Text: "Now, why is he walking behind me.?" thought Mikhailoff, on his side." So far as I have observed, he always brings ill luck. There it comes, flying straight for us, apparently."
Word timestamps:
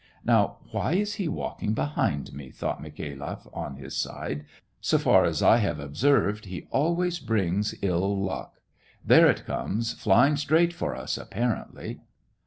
"Now, 0.25 0.55
why 0.71 0.93
is 0.93 1.13
he 1.21 1.27
walking 1.27 1.75
behind 1.75 2.33
me.?" 2.33 2.49
thought 2.49 2.81
Mikhailoff, 2.81 3.45
on 3.53 3.75
his 3.75 3.95
side." 3.95 4.45
So 4.81 4.97
far 4.97 5.25
as 5.25 5.43
I 5.43 5.57
have 5.57 5.79
observed, 5.79 6.45
he 6.45 6.65
always 6.71 7.19
brings 7.19 7.75
ill 7.83 8.17
luck. 8.19 8.61
There 9.05 9.29
it 9.29 9.45
comes, 9.45 9.93
flying 9.93 10.37
straight 10.37 10.73
for 10.73 10.95
us, 10.95 11.19
apparently." 11.19 11.99